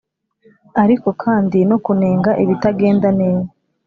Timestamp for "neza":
3.19-3.51